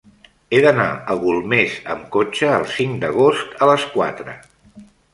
He 0.53 0.61
d'anar 0.65 0.87
a 0.93 1.17
Golmés 1.25 1.77
amb 1.97 2.09
cotxe 2.17 2.51
el 2.57 2.67
cinc 2.79 3.01
d'agost 3.07 3.65
a 3.67 3.73
les 3.75 3.89
quatre. 3.97 4.39